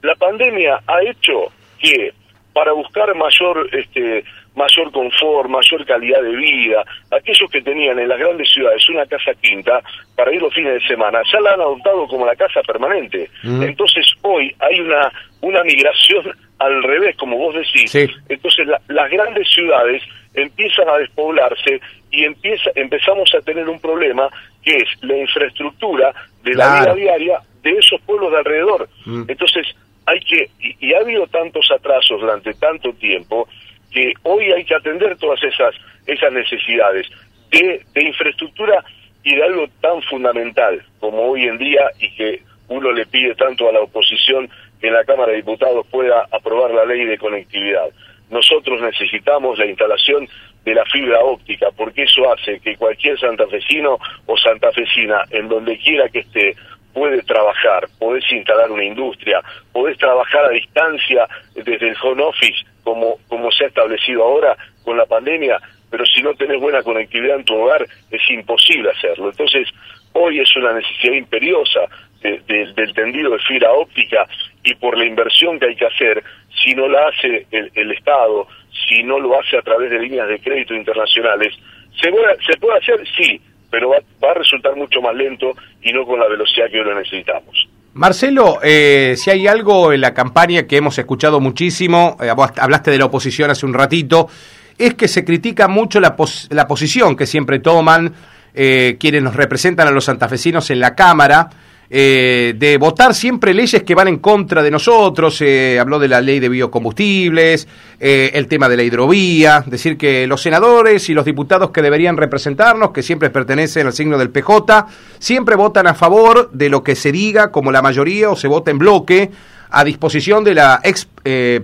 la 0.02 0.14
pandemia 0.14 0.80
ha 0.86 1.02
hecho 1.02 1.52
que 1.80 2.12
para 2.52 2.72
buscar 2.72 3.14
mayor 3.14 3.68
este 3.72 4.24
mayor 4.54 4.92
confort, 4.92 5.48
mayor 5.48 5.86
calidad 5.86 6.22
de 6.22 6.36
vida, 6.36 6.84
aquellos 7.10 7.50
que 7.50 7.62
tenían 7.62 7.98
en 7.98 8.08
las 8.08 8.18
grandes 8.18 8.50
ciudades 8.52 8.86
una 8.90 9.06
casa 9.06 9.32
quinta 9.40 9.80
para 10.14 10.32
ir 10.34 10.42
los 10.42 10.52
fines 10.52 10.74
de 10.74 10.86
semana, 10.86 11.22
ya 11.32 11.40
la 11.40 11.54
han 11.54 11.60
adoptado 11.62 12.06
como 12.06 12.26
la 12.26 12.36
casa 12.36 12.60
permanente. 12.62 13.30
Mm. 13.42 13.62
Entonces 13.62 14.06
hoy 14.22 14.54
hay 14.58 14.80
una 14.80 15.10
una 15.40 15.62
migración 15.64 16.36
al 16.58 16.82
revés, 16.82 17.16
como 17.16 17.36
vos 17.36 17.54
decís. 17.54 17.94
Entonces 18.28 18.68
las 18.88 19.10
grandes 19.10 19.48
ciudades 19.48 20.02
empiezan 20.34 20.88
a 20.88 20.98
despoblarse 20.98 21.80
y 22.10 22.24
empieza, 22.24 22.70
empezamos 22.74 23.30
a 23.34 23.40
tener 23.40 23.68
un 23.68 23.80
problema 23.80 24.28
que 24.62 24.76
es 24.76 24.88
la 25.02 25.16
infraestructura 25.16 26.12
de 26.42 26.54
la 26.54 26.80
vida 26.80 26.94
diaria 26.94 27.40
de 27.62 27.70
esos 27.72 28.00
pueblos 28.02 28.30
de 28.32 28.38
alrededor. 28.38 28.88
Mm. 29.04 29.24
Entonces, 29.28 29.66
hay 30.06 30.20
que, 30.20 30.50
y, 30.58 30.94
ha 30.94 30.98
habido 30.98 31.26
tantos 31.26 31.70
atrasos 31.70 32.20
durante 32.20 32.54
tanto 32.54 32.92
tiempo, 32.94 33.48
que 33.90 34.12
hoy 34.22 34.50
hay 34.52 34.64
que 34.64 34.74
atender 34.74 35.16
todas 35.16 35.42
esas, 35.44 35.74
esas 36.06 36.32
necesidades 36.32 37.06
de, 37.50 37.84
de 37.92 38.04
infraestructura 38.04 38.84
y 39.22 39.36
de 39.36 39.44
algo 39.44 39.66
tan 39.80 40.02
fundamental 40.02 40.82
como 40.98 41.22
hoy 41.30 41.44
en 41.44 41.58
día 41.58 41.90
y 41.98 42.10
que 42.16 42.42
uno 42.68 42.90
le 42.90 43.06
pide 43.06 43.34
tanto 43.34 43.68
a 43.68 43.72
la 43.72 43.80
oposición 43.80 44.48
que 44.80 44.88
en 44.88 44.94
la 44.94 45.04
Cámara 45.04 45.30
de 45.30 45.38
Diputados 45.38 45.86
pueda 45.90 46.26
aprobar 46.30 46.72
la 46.72 46.84
ley 46.84 47.04
de 47.04 47.18
conectividad. 47.18 47.90
Nosotros 48.30 48.80
necesitamos 48.80 49.58
la 49.58 49.66
instalación 49.66 50.26
de 50.64 50.74
la 50.74 50.84
fibra 50.86 51.20
óptica, 51.20 51.68
porque 51.76 52.04
eso 52.04 52.32
hace 52.32 52.60
que 52.60 52.76
cualquier 52.76 53.18
santafesino 53.18 53.98
o 54.26 54.36
santafesina, 54.36 55.24
en 55.30 55.48
donde 55.48 55.78
quiera 55.78 56.08
que 56.08 56.20
esté, 56.20 56.56
puede 56.92 57.22
trabajar, 57.22 57.88
podés 57.98 58.24
instalar 58.30 58.70
una 58.70 58.84
industria, 58.84 59.40
podés 59.72 59.98
trabajar 59.98 60.46
a 60.46 60.50
distancia 60.50 61.26
desde 61.54 61.88
el 61.88 61.96
home 62.02 62.22
office, 62.22 62.64
como, 62.84 63.18
como 63.28 63.50
se 63.50 63.64
ha 63.64 63.68
establecido 63.68 64.22
ahora 64.22 64.56
con 64.84 64.96
la 64.96 65.06
pandemia, 65.06 65.58
pero 65.90 66.04
si 66.06 66.22
no 66.22 66.34
tenés 66.34 66.60
buena 66.60 66.82
conectividad 66.82 67.36
en 67.36 67.44
tu 67.44 67.54
hogar, 67.54 67.86
es 68.10 68.30
imposible 68.30 68.90
hacerlo. 68.90 69.30
Entonces, 69.30 69.68
hoy 70.14 70.40
es 70.40 70.56
una 70.56 70.72
necesidad 70.72 71.14
imperiosa 71.14 71.80
del 72.22 72.94
tendido 72.94 73.32
de 73.32 73.38
fibra 73.40 73.72
óptica 73.72 74.26
y 74.62 74.74
por 74.76 74.96
la 74.96 75.04
inversión 75.04 75.58
que 75.58 75.66
hay 75.66 75.76
que 75.76 75.86
hacer, 75.86 76.22
si 76.62 76.74
no 76.74 76.88
la 76.88 77.08
hace 77.08 77.46
el, 77.50 77.90
Estado, 77.90 78.46
si 78.88 79.02
no 79.02 79.18
lo 79.18 79.38
hace 79.38 79.58
a 79.58 79.62
través 79.62 79.90
de 79.90 79.98
líneas 79.98 80.28
de 80.28 80.38
crédito 80.38 80.74
internacionales, 80.74 81.54
se 82.00 82.10
puede, 82.10 82.36
se 82.44 82.56
puede 82.58 82.78
hacer, 82.78 83.04
sí, 83.16 83.40
pero 83.72 83.88
va, 83.88 84.30
a 84.30 84.34
resultar 84.34 84.76
mucho 84.76 85.00
más 85.00 85.14
lento 85.14 85.52
y 85.82 85.92
no 85.92 86.04
con 86.04 86.20
la 86.20 86.28
velocidad 86.28 86.66
que 86.70 86.78
ahora 86.78 86.94
necesitamos. 86.94 87.68
Marcelo, 87.94 88.58
eh, 88.62 89.14
si 89.16 89.30
hay 89.30 89.46
algo 89.46 89.92
en 89.94 90.02
la 90.02 90.12
campaña 90.12 90.64
que 90.64 90.76
hemos 90.76 90.98
escuchado 90.98 91.40
muchísimo, 91.40 92.18
eh, 92.22 92.28
hablaste 92.28 92.90
de 92.90 92.98
la 92.98 93.06
oposición 93.06 93.50
hace 93.50 93.64
un 93.64 93.72
ratito, 93.72 94.28
es 94.76 94.94
que 94.94 95.08
se 95.08 95.24
critica 95.24 95.68
mucho 95.68 96.00
la, 96.00 96.14
la 96.50 96.66
posición 96.68 97.16
que 97.16 97.24
siempre 97.24 97.60
toman 97.60 98.12
eh, 98.54 98.96
quienes 99.00 99.22
nos 99.22 99.36
representan 99.36 99.88
a 99.88 99.90
los 99.90 100.04
santafesinos 100.04 100.70
en 100.70 100.80
la 100.80 100.94
Cámara, 100.94 101.48
eh, 101.94 102.54
de 102.56 102.78
votar 102.78 103.12
siempre 103.12 103.52
leyes 103.52 103.82
que 103.82 103.94
van 103.94 104.08
en 104.08 104.16
contra 104.16 104.62
de 104.62 104.70
nosotros, 104.70 105.42
eh, 105.42 105.78
habló 105.78 105.98
de 105.98 106.08
la 106.08 106.22
ley 106.22 106.40
de 106.40 106.48
biocombustibles, 106.48 107.68
eh, 108.00 108.30
el 108.32 108.48
tema 108.48 108.70
de 108.70 108.78
la 108.78 108.82
hidrovía, 108.82 109.62
decir 109.66 109.98
que 109.98 110.26
los 110.26 110.40
senadores 110.40 111.10
y 111.10 111.12
los 111.12 111.26
diputados 111.26 111.70
que 111.70 111.82
deberían 111.82 112.16
representarnos, 112.16 112.92
que 112.92 113.02
siempre 113.02 113.28
pertenecen 113.28 113.86
al 113.86 113.92
signo 113.92 114.16
del 114.16 114.30
PJ, 114.30 114.86
siempre 115.18 115.54
votan 115.54 115.86
a 115.86 115.92
favor 115.92 116.50
de 116.52 116.70
lo 116.70 116.82
que 116.82 116.94
se 116.94 117.12
diga 117.12 117.50
como 117.50 117.70
la 117.70 117.82
mayoría 117.82 118.30
o 118.30 118.36
se 118.36 118.48
vota 118.48 118.70
en 118.70 118.78
bloque 118.78 119.30
a 119.68 119.84
disposición 119.84 120.44
de 120.44 120.54
la 120.54 120.80
ex 120.82 121.06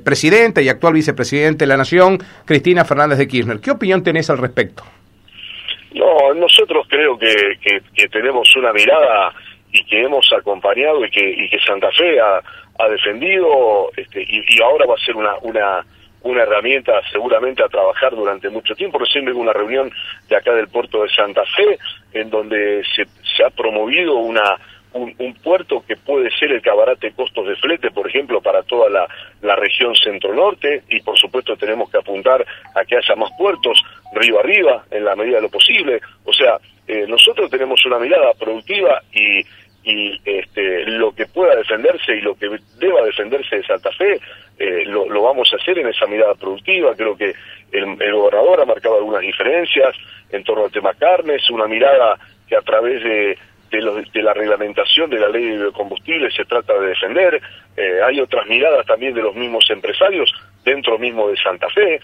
presidenta 0.05 0.61
y 0.61 0.69
actual 0.69 0.93
vicepresidenta 0.93 1.65
de 1.65 1.69
la 1.69 1.79
Nación, 1.79 2.19
Cristina 2.45 2.85
Fernández 2.85 3.17
de 3.17 3.27
Kirchner. 3.27 3.61
¿Qué 3.61 3.71
opinión 3.71 4.03
tenés 4.03 4.29
al 4.29 4.37
respecto? 4.37 4.85
No, 5.95 6.35
nosotros 6.35 6.87
creo 6.87 7.19
que 7.19 8.09
tenemos 8.11 8.55
una 8.57 8.75
mirada 8.75 9.33
y 9.79 9.85
que 9.85 10.03
hemos 10.03 10.31
acompañado 10.33 11.05
y 11.05 11.11
que, 11.11 11.31
y 11.31 11.49
que 11.49 11.61
Santa 11.61 11.91
Fe 11.93 12.21
ha, 12.21 12.43
defendido 12.89 13.91
este, 13.97 14.23
y, 14.23 14.63
ahora 14.63 14.87
va 14.87 14.95
a 14.95 15.05
ser 15.05 15.17
una, 15.17 15.37
una, 15.43 15.85
herramienta 16.43 16.93
seguramente 17.11 17.63
a 17.63 17.69
trabajar 17.69 18.15
durante 18.15 18.49
mucho 18.49 18.75
tiempo. 18.75 18.99
Recién 18.99 19.29
hubo 19.29 19.41
una 19.41 19.53
reunión 19.53 19.91
de 20.29 20.37
acá 20.37 20.53
del 20.55 20.69
puerto 20.69 21.03
de 21.03 21.09
Santa 21.09 21.43
Fe 21.57 21.79
en 22.13 22.31
donde 22.31 22.83
se, 22.95 23.07
se 23.37 23.45
ha 23.45 23.51
promovido 23.51 24.17
una 24.17 24.57
un, 24.93 25.15
un, 25.19 25.35
puerto 25.35 25.85
que 25.87 25.97
puede 25.97 26.31
ser 26.31 26.51
el 26.53 26.63
cabarate 26.63 27.13
costos 27.13 27.47
de 27.47 27.57
flete, 27.57 27.91
por 27.91 28.09
ejemplo, 28.09 28.41
para 28.41 28.63
toda 28.63 28.89
la, 28.89 29.07
la 29.43 29.55
región 29.55 29.95
centro-norte, 29.95 30.83
y 30.89 31.01
por 31.01 31.19
supuesto 31.19 31.57
tenemos 31.57 31.91
que 31.91 31.99
apuntar 31.99 32.45
a 32.75 32.85
que 32.85 32.97
haya 32.97 33.15
más 33.15 33.31
puertos 33.37 33.83
río 34.15 34.41
arriba, 34.41 34.85
en 34.91 35.05
la 35.05 35.15
medida 35.15 35.37
de 35.37 35.43
lo 35.43 35.51
posible. 35.51 36.01
O 36.25 36.33
sea, 36.33 36.59
eh, 36.87 37.05
nosotros 37.07 37.51
tenemos 37.51 37.85
una 37.85 37.99
mirada 37.99 38.33
productiva 38.33 39.03
y, 39.13 39.45
y 39.89 40.21
este, 40.23 40.85
lo 40.85 41.13
que 41.13 41.27
pueda 41.27 41.57
defenderse 41.57 42.15
y 42.15 42.21
lo 42.21 42.35
que 42.35 42.51
deba 42.79 43.03
defenderse 43.03 43.57
de 43.57 43.65
Santa 43.65 43.91
Fe, 43.93 44.21
eh, 44.59 44.85
lo, 44.85 45.23
vamos 45.23 45.51
a 45.53 45.57
hacer 45.57 45.79
en 45.79 45.89
esa 45.89 46.07
mirada 46.07 46.35
productiva. 46.35 46.95
Creo 46.95 47.17
que 47.17 47.33
el, 47.73 47.97
gobernador 48.13 48.61
ha 48.61 48.67
marcado 48.67 48.97
algunas 48.99 49.23
diferencias 49.23 49.97
en 50.31 50.45
torno 50.45 50.67
al 50.67 50.71
tema 50.71 50.93
carnes, 50.93 51.49
una 51.49 51.67
mirada 51.67 52.19
que 52.47 52.55
a 52.55 52.61
través 52.61 53.03
de, 53.03 53.39
de, 53.71 53.81
los, 53.81 54.13
de 54.13 54.23
la 54.23 54.35
reglamentación 54.35 55.09
de 55.09 55.21
la 55.21 55.29
ley 55.29 55.47
de 55.47 55.57
biocombustibles 55.57 56.35
se 56.35 56.45
trata 56.45 56.79
de 56.79 56.89
defender. 56.89 57.41
Eh, 57.75 58.01
hay 58.07 58.21
otras 58.21 58.47
miradas 58.47 58.85
también 58.85 59.15
de 59.15 59.23
los 59.23 59.35
mismos 59.35 59.65
empresarios 59.71 60.31
dentro 60.65 60.99
mismo 60.99 61.31
de 61.31 61.37
Santa 61.39 61.71
Fe. 61.71 61.99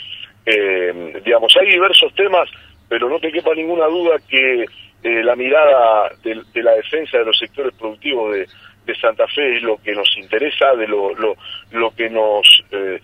Eh, 0.46 1.20
digamos, 1.22 1.54
hay 1.56 1.68
diversos 1.70 2.14
temas 2.14 2.48
pero 2.88 3.08
no 3.08 3.18
te 3.18 3.32
quepa 3.32 3.54
ninguna 3.54 3.86
duda 3.86 4.16
que 4.28 4.66
eh, 5.04 5.22
la 5.22 5.36
mirada 5.36 6.10
de, 6.22 6.42
de, 6.52 6.62
la 6.62 6.72
defensa 6.72 7.18
de 7.18 7.26
los 7.26 7.38
sectores 7.38 7.74
productivos 7.74 8.32
de, 8.32 8.48
de, 8.86 8.94
Santa 8.96 9.26
Fe 9.28 9.58
es 9.58 9.62
lo 9.62 9.76
que 9.76 9.92
nos 9.92 10.08
interesa, 10.16 10.74
de 10.74 10.88
lo, 10.88 11.14
lo, 11.14 11.36
lo 11.72 11.90
que 11.90 12.08
nos... 12.08 12.64
Eh, 12.72 13.00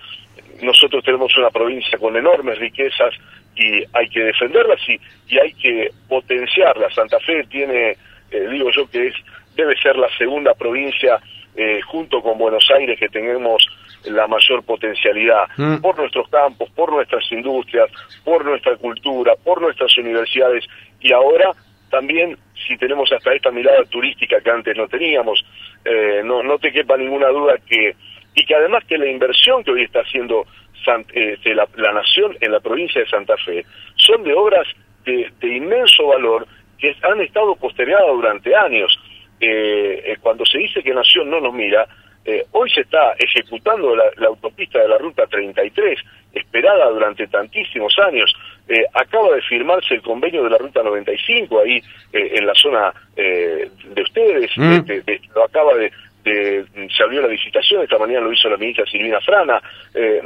nosotros 0.63 1.05
tenemos 1.05 1.37
una 1.37 1.51
provincia 1.51 1.99
con 1.99 2.17
enormes 2.17 2.59
riquezas 2.59 3.15
y 3.55 3.85
hay 3.93 4.09
que 4.09 4.21
defenderlas 4.21 4.81
y, 4.89 4.99
y 5.29 5.39
hay 5.39 5.53
que 5.53 5.91
potenciarlas. 6.09 6.95
Santa 6.95 7.21
Fe 7.21 7.45
tiene, 7.45 7.97
eh, 8.31 8.49
digo 8.51 8.71
yo, 8.71 8.89
que 8.91 9.09
es 9.09 9.15
debe 9.55 9.77
ser 9.77 9.97
la 9.97 10.09
segunda 10.17 10.55
provincia 10.55 11.21
eh, 11.55 11.81
junto 11.83 12.23
con 12.23 12.39
Buenos 12.39 12.65
Aires 12.75 12.99
que 12.99 13.09
tenemos 13.09 13.67
la 14.05 14.27
mayor 14.27 14.63
potencialidad 14.63 15.49
mm. 15.59 15.77
por 15.83 15.99
nuestros 15.99 16.29
campos, 16.31 16.71
por 16.71 16.91
nuestras 16.93 17.31
industrias, 17.31 17.91
por 18.25 18.45
nuestra 18.45 18.77
cultura, 18.77 19.35
por 19.45 19.61
nuestras 19.61 19.97
universidades 19.99 20.65
y 21.01 21.13
ahora 21.13 21.53
también 21.91 22.37
si 22.67 22.77
tenemos 22.77 23.11
hasta 23.13 23.35
esta 23.35 23.51
mirada 23.51 23.85
turística 23.85 24.41
que 24.41 24.51
antes 24.51 24.77
no 24.77 24.89
teníamos, 24.89 25.45
eh, 25.85 26.23
no, 26.25 26.43
no 26.43 26.59
te 26.59 26.73
quepa 26.73 26.97
ninguna 26.97 27.29
duda 27.29 27.55
que 27.67 27.95
y 28.35 28.47
que 28.47 28.55
además 28.55 28.85
que 28.85 28.97
la 28.97 29.09
inversión 29.09 29.65
que 29.65 29.73
hoy 29.73 29.83
está 29.83 30.01
haciendo 30.01 30.47
San, 30.85 31.05
eh, 31.13 31.37
la, 31.45 31.69
la, 31.77 31.93
nación 31.93 32.37
en 32.41 32.53
la 32.53 32.61
provincia 32.61 33.01
de 33.01 33.09
Santa 33.09 33.37
Fe 33.45 33.65
son 33.97 34.23
de 34.23 34.33
obras 34.33 34.67
de, 35.05 35.31
inmenso 35.43 36.07
valor 36.07 36.47
que 36.79 36.95
han 37.03 37.21
estado 37.21 37.57
postergadas 37.57 38.09
durante 38.13 38.55
años. 38.55 38.99
Eh, 39.41 40.17
cuando 40.21 40.45
se 40.45 40.59
dice 40.59 40.83
que 40.83 40.95
Nación 40.95 41.31
no 41.31 41.41
nos 41.41 41.53
mira, 41.53 41.87
eh, 42.25 42.45
hoy 42.53 42.71
se 42.71 42.83
está 42.83 43.15
ejecutando 43.19 43.97
la, 43.97 44.27
autopista 44.27 44.79
de 44.79 44.89
la 44.89 44.99
Ruta 44.99 45.27
33, 45.27 45.99
esperada 46.33 46.91
durante 46.91 47.27
tantísimos 47.27 47.99
años. 47.99 48.33
Eh, 48.73 48.85
acaba 48.95 49.35
de 49.35 49.43
firmarse 49.43 49.95
el 49.95 50.01
convenio 50.01 50.45
de 50.45 50.51
la 50.51 50.57
Ruta 50.57 50.81
95 50.81 51.59
ahí 51.59 51.83
eh, 52.13 52.35
en 52.37 52.47
la 52.47 52.55
zona 52.55 52.95
eh, 53.17 53.69
de 53.85 54.03
ustedes. 54.03 54.49
Mm. 54.57 54.83
De, 54.83 55.21
lo 55.35 55.43
acaba 55.43 55.75
de, 55.75 55.91
de, 56.23 56.65
se 56.97 57.03
abrió 57.03 57.21
la 57.23 57.27
licitación, 57.27 57.83
esta 57.83 57.99
mañana 57.99 58.21
lo 58.21 58.33
hizo 58.33 58.49
la 58.49 58.57
ministra 58.57 58.87
Silvina 58.87 59.21
Frana, 59.23 59.61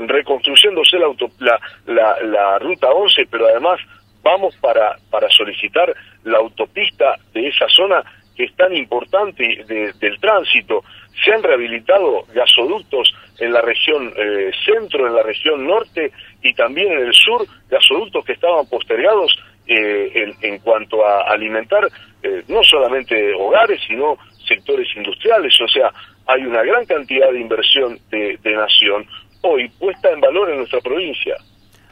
reconstruyéndose 0.06 0.98
la, 0.98 1.06
auto, 1.06 1.30
la, 1.38 1.58
la, 1.86 2.20
la, 2.22 2.58
ruta 2.58 2.90
11, 2.90 3.28
pero 3.30 3.46
además 3.46 3.80
vamos 4.22 4.54
para, 4.56 4.98
para 5.10 5.30
solicitar 5.30 5.94
la 6.24 6.36
autopista 6.36 7.16
de 7.32 7.48
esa 7.48 7.66
zona 7.70 8.02
que 8.36 8.44
es 8.44 8.54
tan 8.56 8.76
importante 8.76 9.64
de, 9.66 9.92
del 9.98 10.20
tránsito. 10.20 10.84
Se 11.24 11.32
han 11.32 11.42
rehabilitado 11.42 12.24
gasoductos 12.34 13.14
en 13.38 13.52
la 13.52 13.60
región 13.60 14.12
eh, 14.16 14.50
centro, 14.64 15.06
en 15.06 15.14
la 15.14 15.22
región 15.22 15.66
norte 15.66 16.12
y 16.42 16.54
también 16.54 16.92
en 16.92 17.06
el 17.06 17.12
sur, 17.12 17.46
gasoductos 17.68 18.24
que 18.24 18.32
estaban 18.32 18.66
postergados 18.68 19.36
eh, 19.66 20.12
en, 20.14 20.34
en, 20.42 20.58
cuanto 20.60 21.06
a 21.06 21.22
alimentar 21.30 21.88
eh, 22.22 22.42
no 22.48 22.62
solamente 22.62 23.32
hogares, 23.34 23.80
sino 23.86 24.18
sectores 24.46 24.86
industriales. 24.96 25.58
O 25.60 25.68
sea, 25.68 25.90
hay 26.26 26.44
una 26.44 26.62
gran 26.62 26.84
cantidad 26.84 27.30
de 27.32 27.40
inversión 27.40 27.98
de, 28.10 28.38
de 28.42 28.52
nación 28.56 29.06
hoy 29.42 29.68
puesta 29.78 30.10
en 30.10 30.20
valor 30.20 30.50
en 30.50 30.58
nuestra 30.58 30.80
provincia. 30.80 31.36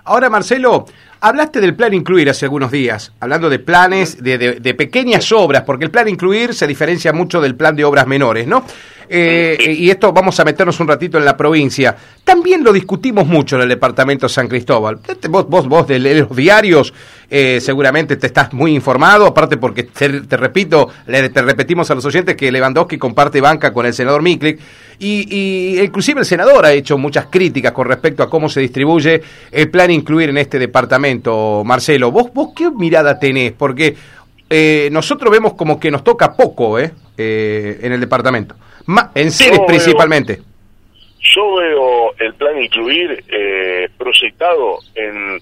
Ahora, 0.05 0.29
Marcelo, 0.29 0.85
hablaste 1.21 1.61
del 1.61 1.77
plan 1.77 1.95
incluir 1.95 2.29
hace 2.29 2.47
algunos 2.47 2.73
días, 2.73 3.15
hablando 3.21 3.49
de 3.49 3.61
planes, 3.61 4.23
de, 4.23 4.37
de, 4.37 4.53
de, 4.55 4.75
pequeñas 4.75 5.31
obras, 5.31 5.63
porque 5.63 5.85
el 5.85 5.93
plan 5.93 6.09
incluir 6.09 6.55
se 6.55 6.67
diferencia 6.67 7.13
mucho 7.13 7.41
del 7.41 7.55
plan 7.55 7.77
de 7.77 7.85
obras 7.85 8.07
menores, 8.09 8.47
¿no? 8.49 8.65
Eh, 9.14 9.76
y 9.78 9.90
esto 9.90 10.11
vamos 10.11 10.40
a 10.40 10.45
meternos 10.45 10.81
un 10.81 10.88
ratito 10.88 11.19
en 11.19 11.26
la 11.26 11.37
provincia. 11.37 11.95
También 12.25 12.64
lo 12.64 12.73
discutimos 12.73 13.26
mucho 13.26 13.57
en 13.57 13.62
el 13.62 13.69
departamento 13.69 14.25
de 14.25 14.33
San 14.33 14.49
Cristóbal. 14.49 15.00
Vos, 15.28 15.47
vos, 15.50 15.69
vos 15.69 15.87
de 15.87 15.99
los 15.99 16.35
diarios 16.35 16.95
eh, 17.28 17.61
seguramente 17.61 18.16
te 18.16 18.28
estás 18.28 18.54
muy 18.54 18.75
informado, 18.75 19.26
aparte 19.26 19.59
porque 19.59 19.83
te, 19.83 20.23
te, 20.23 20.37
repito, 20.38 20.88
le, 21.09 21.28
te 21.28 21.42
repetimos 21.42 21.90
a 21.90 21.95
los 21.95 22.07
oyentes 22.07 22.37
que 22.37 22.50
Lewandowski 22.50 22.97
comparte 22.97 23.42
banca 23.42 23.71
con 23.71 23.85
el 23.85 23.92
senador 23.92 24.23
Miklik 24.23 24.59
y, 24.99 25.26
y 25.28 25.81
inclusive 25.83 26.21
el 26.21 26.26
senador 26.26 26.64
ha 26.64 26.73
hecho 26.73 26.97
muchas 26.97 27.26
críticas 27.26 27.73
con 27.73 27.88
respecto 27.88 28.23
a 28.23 28.31
cómo 28.31 28.49
se 28.49 28.61
distribuye 28.61 29.21
el 29.50 29.69
plan 29.69 29.90
incluir 29.90 30.31
en 30.31 30.38
este 30.38 30.59
departamento. 30.59 31.62
Marcelo, 31.66 32.11
¿vos, 32.11 32.33
vos 32.33 32.52
qué 32.57 32.71
mirada 32.71 33.19
tenés? 33.19 33.52
Porque 33.52 33.95
eh, 34.49 34.88
nosotros 34.90 35.31
vemos 35.31 35.52
como 35.52 35.78
que 35.78 35.90
nos 35.90 36.02
toca 36.02 36.33
poco 36.33 36.78
eh, 36.78 36.92
eh 37.16 37.78
en 37.83 37.92
el 37.92 38.00
departamento. 38.00 38.54
Ma 38.87 39.11
en 39.14 39.31
seres 39.31 39.59
yo 39.59 39.66
principalmente. 39.66 40.37
Veo, 40.37 40.45
yo 41.35 41.54
veo 41.57 42.14
el 42.19 42.35
plan 42.35 42.61
incluir 42.61 43.25
eh, 43.28 43.88
proyectado 43.97 44.78
en, 44.95 45.40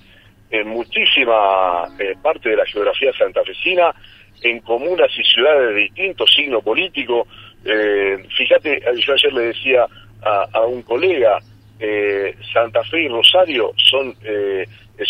en 0.50 0.68
muchísima 0.68 1.86
eh, 1.98 2.14
parte 2.22 2.50
de 2.50 2.56
la 2.56 2.66
geografía 2.66 3.12
santafesina, 3.16 3.94
en 4.42 4.60
comunas 4.60 5.10
y 5.18 5.22
ciudades 5.24 5.74
de 5.74 5.80
distinto 5.82 6.26
signo 6.26 6.60
político. 6.60 7.26
Eh, 7.64 8.18
fíjate, 8.36 8.82
yo 9.06 9.12
ayer 9.12 9.32
le 9.32 9.42
decía 9.42 9.86
a, 10.22 10.46
a 10.52 10.66
un 10.66 10.82
colega, 10.82 11.38
eh, 11.78 12.34
Santa 12.52 12.82
Fe 12.84 13.02
y 13.04 13.08
Rosario 13.08 13.72
son 13.76 14.14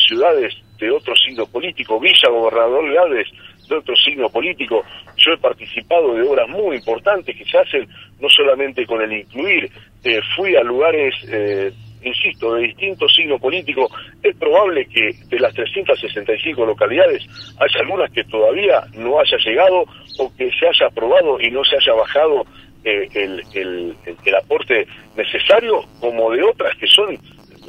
ciudades 0.07 0.55
de 0.79 0.91
otro 0.91 1.15
signo 1.17 1.47
político, 1.47 1.99
Villa 1.99 2.29
Gobernador 2.29 2.93
Gades 2.93 3.29
de 3.71 3.79
otro 3.79 3.97
signo 3.97 4.29
político. 4.29 4.85
Yo 5.17 5.33
he 5.33 5.39
participado 5.39 6.15
de 6.15 6.23
obras 6.23 6.49
muy 6.49 6.77
importantes 6.77 7.37
que 7.37 7.45
se 7.45 7.59
hacen 7.59 7.89
no 8.21 8.29
solamente 8.29 8.87
con 8.87 9.01
el 9.01 9.13
incluir, 9.13 9.71
eh, 10.05 10.21
fui 10.37 10.57
a 10.57 10.63
lugares, 10.63 11.15
eh, 11.29 11.73
insisto, 12.03 12.55
de 12.55 12.63
distinto 12.63 13.09
signo 13.09 13.39
político. 13.39 13.89
Es 14.23 14.37
probable 14.37 14.87
que 14.87 15.11
de 15.29 15.39
las 15.39 15.55
365 15.55 16.67
localidades 16.67 17.27
haya 17.59 17.81
algunas 17.81 18.11
que 18.11 18.25
todavía 18.25 18.83
no 18.95 19.19
haya 19.21 19.37
llegado 19.39 19.85
o 20.19 20.37
que 20.37 20.51
se 20.53 20.67
haya 20.67 20.87
aprobado 20.87 21.41
y 21.41 21.51
no 21.51 21.65
se 21.65 21.77
haya 21.77 21.95
bajado 21.95 22.45
eh, 22.85 23.09
el, 23.15 23.43
el, 23.55 23.95
el, 24.25 24.35
aporte 24.35 24.87
necesario, 25.15 25.85
como 26.01 26.31
de 26.31 26.43
otras 26.43 26.75
que 26.79 26.87
son 26.87 27.19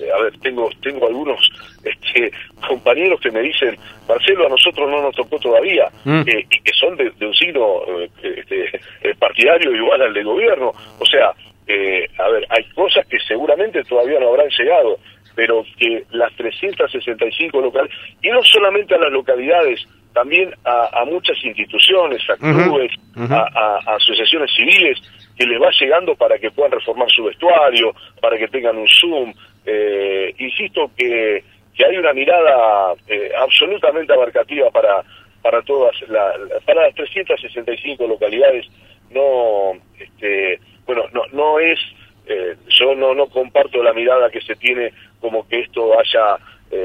a 0.10 0.22
ver, 0.24 0.39
tengo 0.39 0.70
tengo 0.81 1.08
algunos 1.08 1.39
este, 1.84 2.31
compañeros 2.67 3.20
que 3.22 3.31
me 3.31 3.41
dicen, 3.41 3.77
Marcelo, 4.08 4.46
a 4.46 4.50
nosotros 4.50 4.89
no 4.89 5.01
nos 5.01 5.15
tocó 5.15 5.38
todavía, 5.39 5.89
mm. 6.05 6.22
eh, 6.27 6.48
y 6.50 6.62
que 6.62 6.74
son 6.74 6.96
de, 6.98 7.12
de 7.12 7.25
un 7.27 7.34
signo 7.34 7.81
eh, 8.00 8.10
este, 8.22 8.79
eh, 9.01 9.15
partidario 9.20 9.75
igual 9.75 10.01
al 10.01 10.13
del 10.13 10.25
gobierno. 10.25 10.72
O 11.00 11.05
sea, 11.05 11.34
eh, 11.67 12.08
a 12.17 12.29
ver, 12.29 12.46
hay 12.50 12.63
cosas 12.74 13.05
que 13.08 13.20
seguramente 13.20 13.84
todavía 13.84 14.20
no 14.20 14.29
habrán 14.29 14.50
llegado, 14.50 14.98
pero 15.36 15.63
que 15.77 16.03
las 16.12 16.34
365 16.36 17.62
locales, 17.62 17.91
y 18.22 18.29
no 18.29 18.43
solamente 18.43 18.96
a 18.96 19.00
las 19.00 19.12
localidades 19.12 19.88
también 20.13 20.53
a, 20.65 21.06
muchas 21.06 21.38
instituciones, 21.44 22.22
a 22.30 22.36
clubes, 22.36 22.91
a, 23.30 23.80
asociaciones 23.96 24.51
civiles, 24.56 25.00
que 25.38 25.46
les 25.46 25.62
va 25.62 25.70
llegando 25.80 26.15
para 26.15 26.38
que 26.38 26.51
puedan 26.51 26.72
reformar 26.72 27.10
su 27.10 27.24
vestuario, 27.24 27.94
para 28.22 28.38
que 28.38 28.48
tengan 28.48 28.77
un 28.77 28.88
Zoom. 28.88 29.34
Eh, 29.65 30.34
insisto 30.38 30.91
que, 30.96 31.44
que 31.75 31.86
hay 31.86 31.98
una 31.98 32.13
mirada 32.13 32.94
eh, 33.08 33.32
absolutamente 33.38 34.13
abarcativa 34.13 34.70
para, 34.72 35.03
para 35.41 35.62
todas, 35.63 35.96
la, 36.10 36.34
para 36.65 36.84
las 36.84 36.96
365 36.96 38.06
localidades. 38.08 38.68
No, 39.10 39.74
este, 40.00 40.60
bueno, 40.86 41.03
no, 41.13 41.24
no 41.32 41.60
es, 41.60 41.80
eh, 42.27 42.56
yo 42.80 42.96
no, 42.96 43.13
no 43.13 43.27
comparto 43.27 43.82
la 43.82 43.94
mirada 43.94 44.30
que 44.30 44.41
se 44.41 44.56
tiene 44.56 44.94
como 45.20 45.48
que 45.48 45.62
esto 45.62 45.98
haya 46.00 46.38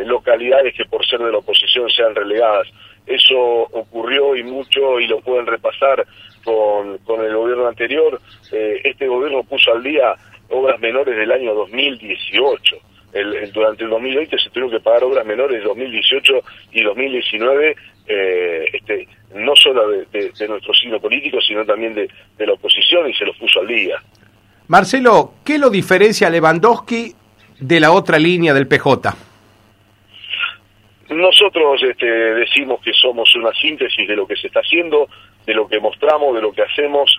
localidades 0.04 0.74
que 0.74 0.84
por 0.84 1.06
ser 1.06 1.20
de 1.20 1.30
la 1.30 1.38
oposición 1.38 1.88
sean 1.90 2.12
relegadas. 2.12 2.66
Eso 3.06 3.36
ocurrió 3.36 4.34
y 4.34 4.42
mucho 4.42 4.98
y 4.98 5.06
lo 5.06 5.20
pueden 5.20 5.46
repasar 5.46 6.04
con, 6.44 6.98
con 6.98 7.24
el 7.24 7.34
gobierno 7.34 7.68
anterior. 7.68 8.20
Eh, 8.52 8.80
este 8.84 9.06
gobierno 9.06 9.42
puso 9.44 9.72
al 9.72 9.82
día 9.82 10.14
obras 10.50 10.80
menores 10.80 11.16
del 11.16 11.30
año 11.30 11.54
2018. 11.54 12.76
El, 13.12 13.50
durante 13.52 13.84
el 13.84 13.90
2020 13.90 14.38
se 14.38 14.50
tuvieron 14.50 14.70
que 14.70 14.80
pagar 14.80 15.04
obras 15.04 15.24
menores 15.24 15.58
de 15.58 15.64
2018 15.64 16.34
y 16.72 16.82
2019, 16.82 17.76
eh, 18.08 18.64
este, 18.72 19.08
no 19.34 19.54
solo 19.56 19.88
de, 19.88 20.48
nuestro 20.48 20.74
signo 20.74 21.00
político, 21.00 21.40
sino 21.40 21.64
también 21.64 21.94
de, 21.94 22.10
de 22.36 22.46
la 22.46 22.52
oposición 22.52 23.08
y 23.08 23.14
se 23.14 23.24
los 23.24 23.36
puso 23.36 23.60
al 23.60 23.68
día. 23.68 23.96
Marcelo, 24.68 25.34
¿qué 25.44 25.58
lo 25.58 25.70
diferencia 25.70 26.28
Lewandowski 26.28 27.14
de 27.60 27.80
la 27.80 27.92
otra 27.92 28.18
línea 28.18 28.52
del 28.52 28.66
PJ? 28.66 29.25
Nosotros 31.10 31.82
este, 31.82 32.06
decimos 32.06 32.80
que 32.82 32.92
somos 32.92 33.34
una 33.36 33.52
síntesis 33.52 34.08
de 34.08 34.16
lo 34.16 34.26
que 34.26 34.36
se 34.36 34.48
está 34.48 34.60
haciendo, 34.60 35.08
de 35.44 35.54
lo 35.54 35.68
que 35.68 35.78
mostramos, 35.78 36.34
de 36.34 36.42
lo 36.42 36.52
que 36.52 36.62
hacemos, 36.62 37.10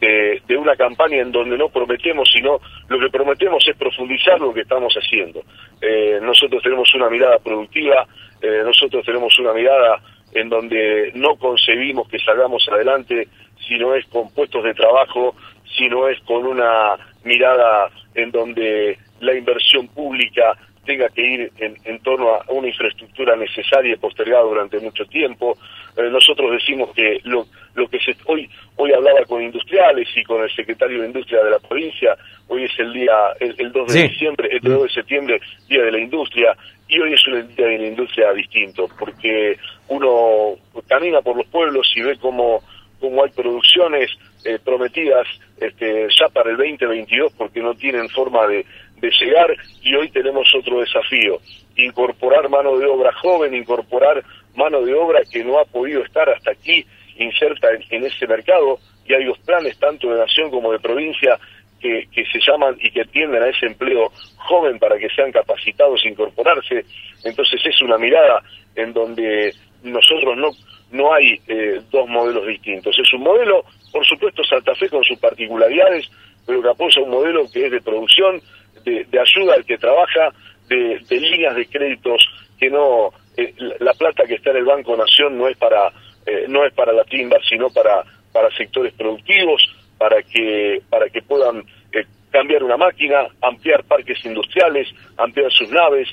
de, 0.00 0.56
una 0.56 0.76
campaña 0.76 1.18
en 1.18 1.32
donde 1.32 1.56
no 1.56 1.68
prometemos, 1.68 2.28
sino 2.32 2.60
lo 2.88 2.98
que 2.98 3.08
prometemos 3.08 3.66
es 3.68 3.76
profundizar 3.76 4.40
lo 4.40 4.52
que 4.52 4.62
estamos 4.62 4.94
haciendo. 4.94 5.42
Eh, 5.80 6.18
nosotros 6.20 6.62
tenemos 6.62 6.92
una 6.94 7.08
mirada 7.08 7.38
productiva, 7.38 8.06
eh, 8.42 8.62
nosotros 8.64 9.04
tenemos 9.04 9.38
una 9.38 9.52
mirada 9.52 10.00
en 10.34 10.48
donde 10.48 11.12
no 11.14 11.36
concebimos 11.36 12.08
que 12.08 12.18
salgamos 12.18 12.66
adelante 12.70 13.28
si 13.66 13.78
no 13.78 13.94
es 13.94 14.04
con 14.06 14.32
puestos 14.34 14.64
de 14.64 14.74
trabajo, 14.74 15.34
si 15.76 15.88
no 15.88 16.08
es 16.08 16.20
con 16.20 16.46
una 16.46 16.96
mirada 17.24 17.90
en 18.14 18.30
donde 18.30 18.98
la 19.20 19.34
inversión 19.34 19.88
pública 19.88 20.56
tenga 20.86 21.08
que 21.10 21.22
ir 21.22 21.52
en, 21.58 21.98
torno 21.98 22.30
a 22.34 22.44
una 22.48 22.68
infraestructura 22.68 23.36
necesaria 23.36 23.92
y 23.92 23.96
postergada 23.96 24.44
durante 24.44 24.78
mucho 24.80 25.04
tiempo. 25.04 25.58
Eh, 25.96 26.08
nosotros 26.10 26.52
decimos 26.52 26.94
que 26.94 27.20
lo, 27.24 27.46
lo 27.74 27.88
que 27.88 27.98
se, 27.98 28.16
hoy 28.26 28.48
hoy 28.76 28.92
hablaba 28.92 29.24
con 29.26 29.42
industriales 29.42 30.08
y 30.14 30.22
con 30.22 30.42
el 30.42 30.50
secretario 30.54 31.00
de 31.00 31.08
Industria 31.08 31.42
de 31.42 31.50
la 31.50 31.58
provincia, 31.58 32.16
hoy 32.48 32.64
es 32.64 32.78
el 32.78 32.92
día, 32.92 33.12
el, 33.40 33.72
2 33.72 33.92
de 33.92 34.08
diciembre, 34.08 34.48
el 34.52 34.60
2 34.60 34.82
de 34.82 34.88
septiembre, 34.90 35.40
Día 35.68 35.82
de 35.82 35.92
la 35.92 35.98
Industria, 35.98 36.56
y 36.88 36.98
hoy 37.00 37.14
es 37.14 37.26
un 37.26 37.54
día 37.56 37.66
de 37.66 37.78
la 37.78 37.86
industria 37.86 38.32
distinto, 38.32 38.88
porque 38.98 39.58
uno 39.88 40.54
camina 40.86 41.20
por 41.20 41.36
los 41.36 41.46
pueblos 41.48 41.90
y 41.96 42.02
ve 42.02 42.16
cómo, 42.18 42.62
cómo 43.00 43.24
hay 43.24 43.30
producciones 43.30 44.10
eh, 44.44 44.60
prometidas 44.64 45.26
este, 45.60 46.06
ya 46.16 46.28
para 46.28 46.50
el 46.50 46.56
2022 46.56 47.32
porque 47.36 47.60
no 47.60 47.74
tienen 47.74 48.08
forma 48.08 48.46
de, 48.46 48.64
de 49.00 49.10
llegar 49.20 49.54
y 49.82 49.94
hoy 49.94 50.10
tenemos 50.10 50.52
otro 50.54 50.80
desafío, 50.80 51.40
incorporar 51.76 52.48
mano 52.48 52.78
de 52.78 52.86
obra 52.86 53.12
joven, 53.12 53.54
incorporar 53.54 54.22
mano 54.54 54.82
de 54.82 54.94
obra 54.94 55.20
que 55.30 55.44
no 55.44 55.58
ha 55.58 55.64
podido 55.64 56.02
estar 56.02 56.28
hasta 56.28 56.52
aquí 56.52 56.84
inserta 57.18 57.68
en, 57.90 58.04
ese 58.04 58.26
mercado 58.26 58.78
y 59.06 59.14
hay 59.14 59.24
dos 59.24 59.38
planes 59.38 59.78
tanto 59.78 60.10
de 60.10 60.18
nación 60.18 60.50
como 60.50 60.72
de 60.72 60.78
provincia 60.78 61.38
que, 61.80 62.08
que, 62.12 62.24
se 62.26 62.38
llaman 62.40 62.76
y 62.80 62.90
que 62.90 63.02
atienden 63.02 63.42
a 63.42 63.48
ese 63.48 63.66
empleo 63.66 64.10
joven 64.36 64.78
para 64.78 64.98
que 64.98 65.08
sean 65.10 65.32
capacitados 65.32 66.00
a 66.04 66.08
incorporarse. 66.08 66.84
Entonces 67.24 67.60
es 67.64 67.82
una 67.82 67.98
mirada 67.98 68.42
en 68.74 68.92
donde 68.92 69.52
nosotros 69.82 70.36
no, 70.36 70.50
no 70.90 71.12
hay 71.12 71.40
eh, 71.46 71.80
dos 71.90 72.08
modelos 72.08 72.46
distintos. 72.46 72.96
Es 72.98 73.12
un 73.12 73.22
modelo, 73.22 73.64
por 73.92 74.04
supuesto, 74.06 74.42
Santa 74.44 74.74
Fe 74.74 74.88
con 74.88 75.04
sus 75.04 75.18
particularidades, 75.18 76.10
pero 76.46 76.62
que 76.62 76.68
apoya 76.68 77.02
un 77.02 77.10
modelo 77.10 77.44
que 77.52 77.66
es 77.66 77.72
de 77.72 77.80
producción, 77.80 78.40
de, 78.86 79.20
ayuda 79.20 79.54
al 79.54 79.64
que 79.64 79.78
trabaja, 79.78 80.30
de, 80.68 81.00
líneas 81.10 81.56
de 81.56 81.66
créditos 81.66 82.24
que 82.58 82.70
no, 82.70 83.10
eh, 83.36 83.52
la 83.80 83.92
plata 83.92 84.24
que 84.24 84.34
está 84.34 84.50
en 84.50 84.58
el 84.58 84.64
Banco 84.64 84.96
Nación 84.96 85.36
no 85.36 85.48
es 85.48 85.56
para, 85.56 85.92
eh, 86.24 86.46
no 86.48 86.64
es 86.64 86.72
para 86.72 86.92
la 86.92 87.04
timba, 87.04 87.38
sino 87.48 87.68
para, 87.70 88.04
para 88.32 88.50
sectores 88.56 88.94
productivos, 88.94 89.62
para 89.98 90.22
que, 90.22 90.80
para 90.88 91.08
que 91.08 91.22
puedan 91.22 91.64
eh, 91.92 92.04
cambiar 92.30 92.62
una 92.62 92.76
máquina, 92.76 93.26
ampliar 93.42 93.84
parques 93.84 94.24
industriales, 94.24 94.88
ampliar 95.16 95.50
sus 95.52 95.70
naves, 95.70 96.08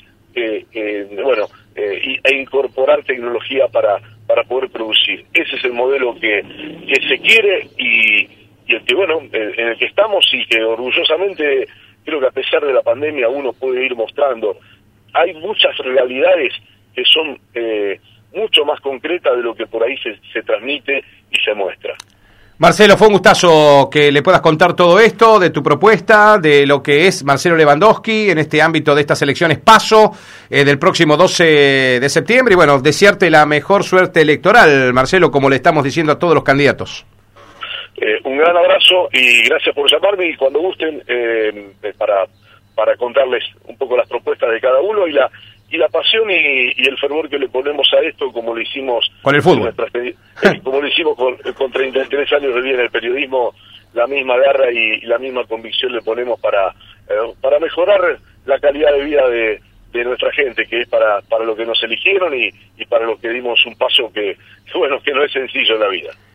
bueno, 1.22 1.46
e 1.76 2.34
incorporar 2.34 3.04
tecnología 3.04 3.68
para, 3.68 4.00
para 4.26 4.42
poder 4.42 4.68
producir. 4.68 5.24
Ese 5.32 5.54
es 5.54 5.64
el 5.64 5.72
modelo 5.72 6.12
que, 6.18 6.42
que 6.88 7.08
se 7.08 7.18
quiere 7.20 7.68
y, 7.78 8.26
y 8.66 8.74
el 8.74 8.84
que, 8.84 8.96
bueno, 8.96 9.20
en 9.32 9.68
el 9.68 9.78
que 9.78 9.84
estamos 9.84 10.24
y 10.32 10.44
que 10.46 10.60
orgullosamente 10.60 11.68
creo 12.04 12.20
que 12.20 12.26
a 12.26 12.30
pesar 12.30 12.64
de 12.64 12.72
la 12.72 12.82
pandemia 12.82 13.28
uno 13.28 13.52
puede 13.52 13.84
ir 13.84 13.94
mostrando. 13.96 14.58
Hay 15.12 15.34
muchas 15.34 15.76
realidades 15.78 16.52
que 16.94 17.04
son 17.04 17.38
eh, 17.54 18.00
mucho 18.34 18.64
más 18.64 18.80
concretas 18.80 19.36
de 19.36 19.42
lo 19.42 19.54
que 19.54 19.66
por 19.66 19.82
ahí 19.82 19.96
se, 19.98 20.42
transmite 20.42 21.04
y 21.30 21.36
se 21.38 21.54
muestra. 21.54 21.94
Marcelo, 22.58 22.96
fue 22.96 23.08
un 23.08 23.14
gustazo 23.14 23.88
que 23.90 24.12
le 24.12 24.22
puedas 24.22 24.40
contar 24.40 24.76
todo 24.76 25.00
esto, 25.00 25.40
de 25.40 25.50
tu 25.50 25.60
propuesta, 25.60 26.38
de 26.38 26.64
lo 26.66 26.80
que 26.82 27.08
es 27.08 27.24
Marcelo 27.24 27.56
Lewandowski 27.56 28.30
en 28.30 28.38
este 28.38 28.62
ámbito 28.62 28.94
de 28.94 29.00
estas 29.00 29.20
elecciones 29.22 29.58
paso 29.58 30.12
eh, 30.48 30.64
del 30.64 30.78
próximo 30.78 31.16
12 31.16 31.44
de 32.00 32.08
septiembre 32.08 32.52
y 32.52 32.56
bueno, 32.56 32.80
desearte 32.80 33.28
la 33.28 33.44
mejor 33.44 33.82
suerte 33.82 34.20
electoral, 34.20 34.92
Marcelo, 34.92 35.32
como 35.32 35.50
le 35.50 35.56
estamos 35.56 35.82
diciendo 35.82 36.12
a 36.12 36.18
todos 36.18 36.34
los 36.34 36.44
candidatos. 36.44 37.04
Eh, 37.96 38.18
un 38.24 38.36
gran 38.36 38.56
abrazo 38.56 39.08
y 39.12 39.44
gracias 39.44 39.74
por 39.74 39.90
llamarme 39.90 40.28
y 40.28 40.36
cuando 40.36 40.58
gusten 40.60 41.02
eh, 41.06 41.72
para, 41.96 42.26
para 42.74 42.96
contarles 42.96 43.44
un 43.66 43.76
poco 43.76 43.96
las 43.96 44.08
propuestas 44.08 44.50
de 44.50 44.60
cada 44.60 44.80
uno 44.80 45.06
y 45.06 45.12
la 45.12 45.30
y 45.70 45.76
la 45.76 45.88
pasión 45.88 46.30
y, 46.30 46.86
el 46.86 46.98
fervor 46.98 47.28
que 47.28 47.38
le 47.38 47.48
ponemos 47.48 47.88
a 47.94 48.00
esto 48.00 48.30
como 48.32 48.54
lo 48.54 48.60
hicimos 48.60 49.10
con 49.22 49.34
el 49.34 49.42
fútbol 49.42 49.74
eh, 49.94 50.14
como 50.62 50.80
lo 50.80 50.88
hicimos 50.88 51.16
con, 51.16 51.36
con 51.54 51.70
33 51.70 52.32
años 52.32 52.54
de 52.54 52.60
vida 52.60 52.74
en 52.74 52.80
el 52.80 52.90
periodismo 52.90 53.54
la 53.92 54.06
misma 54.06 54.36
garra 54.38 54.70
y, 54.72 55.00
la 55.02 55.18
misma 55.18 55.44
convicción 55.44 55.92
le 55.92 56.02
ponemos 56.02 56.40
para 56.40 56.74
para 57.40 57.60
mejorar 57.60 58.18
la 58.46 58.58
calidad 58.58 58.92
de 58.92 59.04
vida 59.04 59.28
de, 59.28 59.60
de 59.94 60.04
nuestra 60.04 60.32
gente, 60.32 60.66
que 60.66 60.80
es 60.80 60.88
para, 60.88 61.20
para 61.22 61.44
lo 61.44 61.54
que 61.54 61.64
nos 61.64 61.80
eligieron 61.82 62.34
y, 62.34 62.50
y 62.76 62.84
para 62.86 63.06
lo 63.06 63.16
que 63.16 63.28
dimos 63.28 63.64
un 63.64 63.76
paso 63.76 64.12
que, 64.12 64.36
bueno, 64.74 65.00
que 65.00 65.12
no 65.12 65.24
es 65.24 65.32
sencillo 65.32 65.74
en 65.74 65.80
la 65.80 65.88
vida. 65.88 66.10